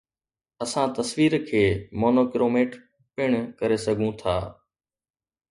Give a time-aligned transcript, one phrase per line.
[0.63, 1.61] اسان تصوير کي
[1.99, 2.71] مونوڪروميٽ
[3.15, 3.29] پڻ
[3.61, 4.37] ڪري سگهون ٿا